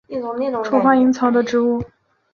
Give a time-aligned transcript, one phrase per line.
[0.09, 1.83] 簇花蛇根草为茜草科蛇根草属的植物。